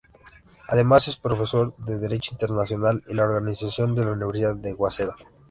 [0.69, 5.15] Además, es profesor de Derecho Internacional y la organización de la Universidad de Waseda.